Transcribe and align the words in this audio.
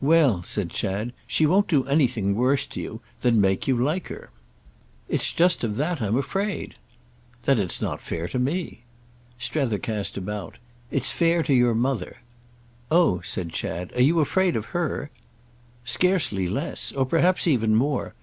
"Well," 0.00 0.42
said 0.42 0.70
Chad, 0.70 1.12
"she 1.28 1.46
won't 1.46 1.68
do 1.68 1.84
anything 1.86 2.34
worse 2.34 2.66
to 2.66 2.80
you 2.80 3.00
than 3.20 3.40
make 3.40 3.68
you 3.68 3.76
like 3.76 4.08
her." 4.08 4.30
"It's 5.08 5.32
just 5.32 5.62
of 5.62 5.76
that 5.76 6.02
I'm 6.02 6.16
afraid." 6.18 6.74
"Then 7.44 7.60
it's 7.60 7.80
not 7.80 8.00
fair 8.00 8.26
to 8.26 8.40
me." 8.40 8.80
Strether 9.38 9.78
cast 9.78 10.16
about. 10.16 10.58
"It's 10.90 11.12
fair 11.12 11.44
to 11.44 11.54
your 11.54 11.76
mother." 11.76 12.16
"Oh," 12.90 13.20
said 13.20 13.50
Chad, 13.52 13.92
"are 13.94 14.02
you 14.02 14.18
afraid 14.18 14.56
of 14.56 14.64
her?" 14.74 15.10
"Scarcely 15.84 16.48
less. 16.48 16.90
Or 16.90 17.06
perhaps 17.06 17.46
even 17.46 17.76
more. 17.76 18.14